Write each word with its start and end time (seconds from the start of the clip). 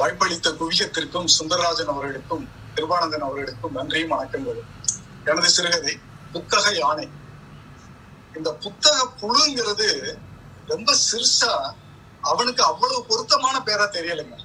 வாய்ப்பளித்த 0.00 0.50
குவியத்திற்கும் 0.50 1.26
சுந்தரராஜன் 1.36 1.90
அவர்களுக்கும் 1.92 2.44
கிருபானந்தன் 2.74 3.24
அவர்களுக்கும் 3.26 3.72
நன்றியும் 3.72 4.12
வணக்கங்களும் 4.12 4.68
எனது 5.24 5.48
சிறுகதை 5.50 5.94
புத்தக 6.32 6.72
யானை. 6.74 7.06
இந்த 8.36 8.50
புத்தக 8.52 8.98
புழுங்கிறது 9.20 9.88
ரொம்ப 10.66 10.94
சிறுசா 11.06 11.52
அவனுக்கு 12.20 12.62
அவ்வளவு 12.64 13.04
பொருத்தமான 13.06 13.56
பேரா 13.58 13.86
தெரியலைங்க. 13.96 14.36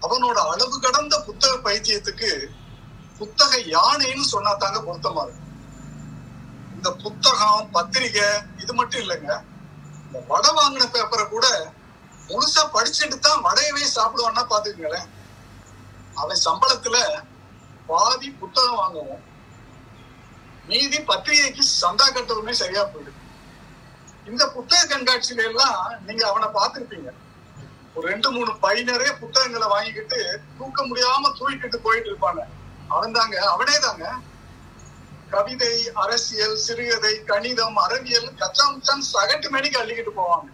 அவனோட 0.00 0.38
அளவு 0.52 0.80
கடந்த 0.80 1.18
புத்தக 1.20 1.52
பைத்தியத்துக்கு 1.56 2.30
புத்தக 3.18 3.52
யானைன்னு 3.76 4.26
சொன்னா 4.34 4.52
தாங்க 4.54 4.80
பொருத்தமா 4.80 5.24
இருக்கும் 5.24 5.50
இந்த 6.76 6.90
புத்தகம் 7.04 7.70
பத்திரிகை 7.70 8.28
இது 8.62 8.74
மட்டும் 8.74 9.00
இல்லைங்க. 9.00 9.32
இந்த 10.06 10.18
வடை 10.28 10.50
வாங்கின 10.50 10.86
பேப்பரை 10.96 11.28
கூட 11.28 11.46
முழுசா 12.28 12.62
படிச்சுட்டு 12.76 13.16
தான் 13.18 13.44
வடையவே 13.46 13.84
சாப்பிடுவான்னா 13.96 14.44
பாத்துக்கங்களேன் 14.52 15.08
அவன் 16.14 16.44
சம்பளத்துல 16.46 16.96
பாதி 17.86 18.28
புத்தகம் 18.30 18.80
வாங்குவோம் 18.80 19.22
மீதி 20.68 20.98
பத்திரிகைக்கு 21.00 21.62
சந்தா 21.82 22.06
கட்டவுமே 22.16 22.52
சரியா 22.62 22.82
போயிடுது 22.82 23.20
இந்த 24.26 24.42
புத்தக 24.52 24.82
கண்காட்சியில 24.90 25.42
எல்லாம் 25.48 25.80
நீங்க 26.06 26.22
அவனை 26.28 26.46
பார்த்திருப்பீங்க. 26.48 27.10
ஒரு 27.94 28.04
ரெண்டு 28.08 28.28
மூணு 28.30 28.52
பை 28.58 28.76
நிறைய 28.82 29.10
புத்தகங்களை 29.22 29.66
வாங்கிக்கிட்டு 29.66 30.18
தூக்க 30.58 30.78
முடியாம 30.86 31.32
தூக்கிட்டு 31.38 31.78
போயிட்டு 31.86 32.08
இருப்பாங்க. 32.10 32.42
அவன் 32.88 33.12
தாங்க 33.12 33.36
அவனே 33.50 33.76
தாங்க. 33.78 34.06
கவிதை 35.30 35.74
அரசியல் 35.94 36.56
சிறுகதை 36.56 37.12
கணிதம் 37.24 37.76
அறிவியல் 37.76 38.30
கச்சாமுச்சான் 38.40 39.04
சகட்டு 39.12 39.48
மேடிக்கு 39.54 39.80
அள்ளிக்கிட்டு 39.82 40.14
போவாங்க. 40.20 40.48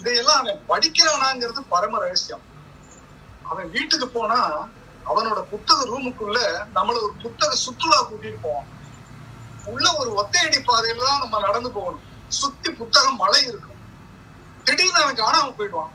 இதையெல்லாம் 0.00 0.40
அவன் 0.42 0.64
படிக்கிறானாங்கிறது 0.68 1.60
பரம 1.68 1.98
ரகசியம். 1.98 2.44
அவன் 3.42 3.70
வீட்டுக்கு 3.70 4.08
போனா 4.08 4.40
அவனோட 5.10 5.40
புத்தக 5.52 5.84
ரூமுக்குள்ள 5.90 6.38
நம்மள 6.74 6.96
ஒரு 7.06 7.14
புத்தக 7.22 7.54
சுற்றுலா 7.64 7.98
கூட்டிட்டு 8.08 8.40
போவான். 8.42 8.68
உள்ள 9.72 9.86
ஒரு 10.00 10.10
ஒத்தையடி 10.20 10.58
பாதையில 10.68 11.06
தான் 11.08 11.22
நம்ம 11.22 11.40
நடந்து 11.46 11.70
போகணும். 11.76 12.04
சுத்தி 12.40 12.70
புத்தகம் 12.72 13.20
மலை 13.22 13.40
இருக்கும். 13.50 13.80
திடீர்னு 14.64 15.02
அவன் 15.02 15.20
காணாம 15.22 15.52
போயிடுவான். 15.58 15.94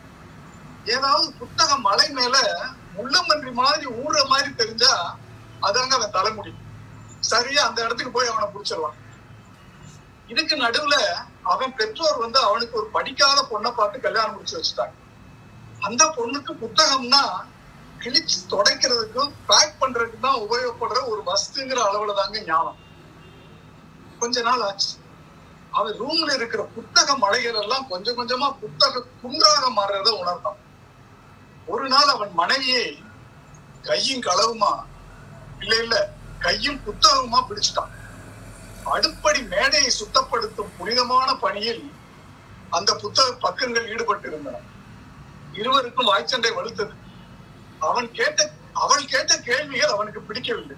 ஏதாவது 0.96 1.28
புத்தக 1.42 1.78
மலை 1.88 2.08
மேல 2.20 2.38
முள்ளம்பன்றி 2.96 3.52
மாதிரி 3.60 3.86
ஊடுற 4.02 4.22
மாதிரி 4.32 4.50
தெரிஞ்சா 4.62 4.94
அதாங்க 5.68 5.94
அவன் 5.98 6.16
தலைமுடி 6.18 6.52
சரியா 7.32 7.62
அந்த 7.68 7.80
இடத்துக்கு 7.86 8.16
போய் 8.16 8.32
அவனை 8.32 8.48
புடிச்சிடலாம் 8.54 8.98
இதுக்கு 10.32 10.56
நடுவுல 10.56 10.96
அவன் 11.44 11.74
பெற்றோர் 11.74 12.18
வந்து 12.18 12.40
அவனுக்கு 12.40 12.78
ஒரு 12.78 12.88
படிக்காத 12.88 13.48
பொண்ணை 13.52 13.72
பார்த்து 13.72 14.00
கல்யாணம் 14.00 14.32
முடிச்சு 14.32 14.62
வச்சுட்டாங்க. 14.62 14.94
அந்த 15.80 16.06
பொண்ணுக்கு 16.06 16.54
புத்தகம்னா 16.54 17.46
கிழிச்சு 18.00 18.38
துடைக்கிறதுக்கும் 18.50 19.32
பேக் 19.48 19.80
பண்றதுக்கு 19.82 20.20
தான் 20.20 20.42
உபயோகப்படுற 20.42 21.08
ஒரு 21.08 21.22
வஸ்துங்கிற 21.26 21.80
அளவுல 21.90 22.14
தாங்க 22.14 22.40
ஞானம். 22.40 22.80
கொஞ்ச 24.20 24.42
நாள் 24.42 24.62
ஆச்சு. 24.62 24.98
அவன் 25.72 26.00
ரூம்ல 26.00 26.34
இருக்கிற 26.34 26.64
புத்தக 26.64 27.18
மலைகள் 27.18 27.62
எல்லாம் 27.62 27.88
கொஞ்சம் 27.88 28.18
கொஞ்சமா 28.18 28.58
புத்தக 28.60 29.06
குன்றாக 29.22 29.70
மாறுறத 29.70 30.10
உணர்ந்தான். 30.10 30.60
ஒரு 31.66 31.88
நாள் 31.88 32.08
அவன் 32.08 32.32
மனைவியை 32.34 33.04
கையும் 33.82 34.22
களவுமா 34.22 34.86
இல்ல 35.60 35.76
இல்ல 35.76 36.14
கையும் 36.40 36.80
புத்தகமா 36.86 37.46
பிடிச்சிட்டான். 37.50 37.92
அடுப்படி 38.84 39.42
மேடையை 39.44 39.92
சுத்தப்படுத்தும் 40.00 40.72
புனிதமான 40.78 41.36
பணியில் 41.36 41.92
அந்த 42.70 42.96
புத்தக 42.96 43.32
பக்கங்கள் 43.34 43.96
ஈடுபட்டிருந்தன. 43.96 44.56
இருவருக்கும் 45.54 46.14
வாய்ச்சண்டை 46.14 46.52
வலுத்தது. 46.56 46.92
அவன் 47.80 48.12
கேட்ட 48.12 48.52
அவள் 48.74 49.06
கேட்ட 49.06 49.40
கேள்விகள் 49.40 49.90
அவனுக்கு 49.90 50.22
பிடிக்கவில்லை. 50.22 50.76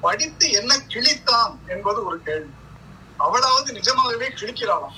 படித்து 0.00 0.50
என்ன 0.50 0.76
கிழித்தான் 0.76 1.56
என்பது 1.66 2.04
ஒரு 2.04 2.22
கேள்வி. 2.22 2.50
அவளாவது 3.18 3.72
நிஜமாகவே 3.72 4.28
கிழிக்கிறாளாம் 4.28 4.96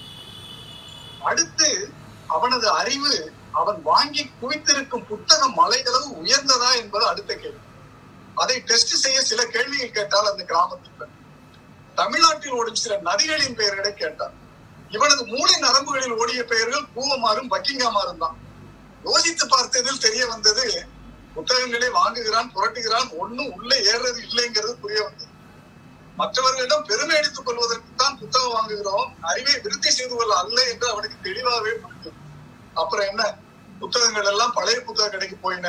அடுத்து 1.23 1.93
அவனது 2.27 2.71
அறிவு 2.71 3.33
அவன் 3.53 3.83
வாங்கி 3.83 4.31
குவித்திருக்கும் 4.41 5.07
புத்தக 5.07 5.49
மலைகளவு 5.49 6.13
உயர்ந்ததா 6.15 6.77
என்பது 6.77 7.07
அடுத்த 7.07 7.35
கேள்வி. 7.35 7.59
அதை 8.35 8.61
டெஸ்ட் 8.61 8.95
செய்ய 8.95 9.21
சில 9.21 9.45
கேள்விகள் 9.45 9.91
கேட்டால் 9.91 10.31
அந்த 10.31 10.45
கிராமத்துக்கு 10.45 11.17
தமிழ்நாட்டில் 12.01 12.57
ஓடும் 12.59 12.81
சில 12.83 12.95
நதிகளின் 13.09 13.57
பெயர்களை 13.61 13.95
கேட்டார். 13.95 14.35
இவனது 14.97 15.23
மூளை 15.27 15.55
நரம்புகளில் 15.61 16.19
ஓடிய 16.21 16.45
பெயர்கள் 16.45 16.87
பூவமாறும் 16.95 17.51
பக்கிங்காமாறும் 17.51 18.23
தான். 18.25 18.37
யோசித்து 19.05 19.45
பார்த்ததில் 19.47 20.05
தெரிய 20.07 20.27
வந்தது 20.27 20.67
புத்தகங்களை 21.35 21.89
வாங்குகிறான் 21.89 22.49
புரட்டுகிறான் 22.55 23.09
ஒண்ணும் 23.17 23.51
உள்ளே 23.53 23.77
ஏறது 23.93 24.21
இல்லைங்கிறது 24.27 24.73
புரிய 24.85 25.01
வந்தது. 25.03 25.27
மற்றவர்களிடம் 26.21 26.87
பெருமை 26.87 27.17
அடித்துக் 27.17 27.47
கொள்வதற்கு 27.47 27.91
தான் 27.97 28.19
புத்தகம் 28.19 28.55
வாங்குகிறோம் 28.55 29.11
அறிவை 29.31 29.55
விருத்தி 29.65 29.91
செய்து 29.91 30.15
கொள்ள 30.17 30.33
அல்ல 30.35 30.59
என்று 30.71 30.87
அவனுக்கு 30.93 31.19
தெளிவாகவே 31.23 31.73
புரிந்தது. 31.83 32.17
அப்புறம் 32.75 33.07
என்ன? 33.07 33.23
புத்தகங்கள் 33.79 34.31
எல்லாம் 34.33 34.53
பழைய 34.53 34.79
புத்தக 34.81 35.09
கடைக்கு 35.09 35.37
போயின. 35.37 35.69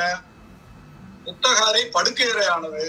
புத்தகாரை 1.24 1.82
படுக்கையறையானது. 1.96 2.84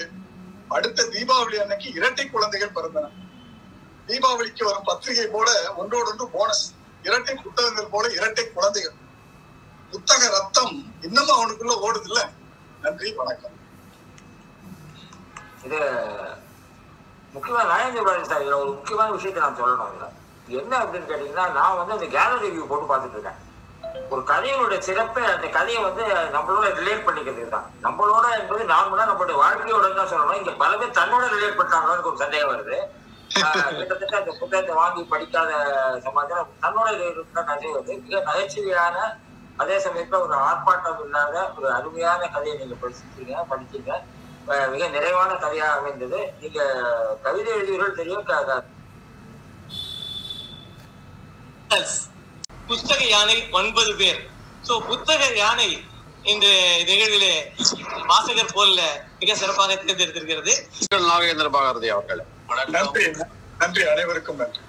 அடுத்த 0.68 1.10
தீபாவளி 1.14 1.58
அன்னைக்கு 1.64 1.90
இரட்டை 1.98 2.26
குழந்தைகள் 2.30 2.76
பிறந்தன. 2.76 3.08
தீபாவளிக்கு 4.10 4.64
வரும் 4.68 4.88
பத்திரிகை 4.90 5.28
போல 5.36 5.50
ஒன்றோடொன்று 5.82 6.26
போனஸ் 6.36 6.66
இரட்டை 7.08 7.34
புத்தகங்கள் 7.44 7.92
போல 7.94 8.06
இரட்டை 8.18 8.44
குழந்தைகள். 8.48 8.98
புத்தக 9.94 10.28
ரத்தம் 10.36 10.74
இன்னமும் 11.08 11.38
அவனுக்குள்ள 11.38 11.74
ஓடுது 11.86 12.10
இல்ல 12.10 12.22
நன்றி 12.84 13.10
வணக்கம். 13.20 13.56
இது 15.68 15.80
முக்கியமா 17.34 17.62
நயேந்திர 17.72 18.14
சார் 18.32 18.44
இதுல 18.44 18.60
ஒரு 18.64 18.72
முக்கியமான 18.78 19.10
விஷயத்தை 19.18 19.42
நான் 19.44 19.60
சொல்லணும் 19.60 19.92
இதுல 19.92 20.08
என்ன 20.62 20.74
அப்படின்னு 20.84 21.10
கேட்டீங்கன்னா 21.10 21.46
நான் 21.58 21.78
வந்து 21.80 21.96
அந்த 21.98 22.08
கேலரி 22.16 22.46
ரிவ்யூ 22.46 22.66
போட்டு 22.70 22.88
பார்த்துட்டு 22.92 23.18
இருக்கேன். 23.18 23.40
ஒரு 24.14 24.22
கதையினுடைய 24.32 24.80
சிறப்பே 24.88 25.22
அந்த 25.34 25.48
கதையை 25.58 25.82
வந்து 25.86 26.04
நம்மளோட 26.36 26.66
ரிலேட் 26.80 27.06
பண்ணிக்கிறது 27.06 27.52
தான். 27.54 27.68
நம்மளோட 27.86 28.26
என்பது 28.40 28.64
நார்மலா 28.74 29.06
நம்மளுடைய 29.12 29.38
வாழ்க்கையோட 29.44 29.94
தான் 30.00 30.12
சொல்லணும். 30.14 30.40
இங்க 30.42 30.54
பல 30.64 30.72
பேர் 30.82 30.98
தன்னோட 31.00 31.24
ரிலேட் 31.36 31.60
பண்றாங்களோன்னு 31.62 32.10
ஒரு 32.12 32.24
சந்தேகம் 32.24 32.52
வருது. 32.54 32.78
கிட்டத்தட்ட 33.34 34.16
அந்த 34.22 34.32
புத்தகத்தை 34.40 34.74
வாங்கி 34.82 35.02
படிக்காத 35.12 35.52
சமாச்சாரம் 36.06 36.56
தன்னோட 36.64 36.88
இருக்கிற 37.12 37.42
கதை 37.50 37.70
வந்து 37.78 37.94
மிக 38.06 38.24
நகைச்சுவையான 38.30 38.98
அதே 39.62 39.78
சமயத்துல 39.86 40.20
ஒரு 40.26 40.36
ஆர்ப்பாட்டம் 40.48 41.02
இல்லாத 41.06 41.36
ஒரு 41.58 41.68
அருமையான 41.78 42.30
கதையை 42.36 42.56
நீங்க 42.62 42.76
படிச்சிருக்கீங்க 42.82 43.44
படிச்சீங்க 43.52 43.92
மிக 44.74 44.84
நிறைவான 44.96 45.32
கதையா 45.42 45.68
அமைந்தது. 45.80 46.20
நீங்க 46.42 46.60
கவிதை 47.26 47.52
எழுதியவர்கள் 47.58 48.00
தெரியும் 48.00 48.28
புத்தக 52.70 53.02
யானை 53.14 53.38
ஒன்பது 53.60 53.92
பேர். 54.02 54.20
சோ 54.68 54.74
புத்தக 54.90 55.24
யானை 55.44 55.70
இந்த 56.32 56.48
நிகழ்விலே 56.90 57.34
வாசகர் 58.10 58.56
போல 58.58 58.82
மிக 59.22 59.36
சிறப்பாக 59.42 59.76
தேர்ந்தெடுத்திருக்கிறது. 59.76 60.54
நாகேந்திர 61.10 61.50
பாரதி 61.56 61.90
அவர்கள். 61.96 62.22
நன்றி. 62.68 63.12
நன்றி. 63.60 63.90
அனைவருக்கும் 63.90 64.36
நன்றி. 64.36 64.60